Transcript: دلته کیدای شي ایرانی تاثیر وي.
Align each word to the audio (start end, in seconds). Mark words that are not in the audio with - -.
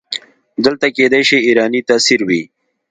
دلته 0.65 0.87
کیدای 0.95 1.23
شي 1.29 1.37
ایرانی 1.47 1.81
تاثیر 1.89 2.19
وي. 2.27 2.41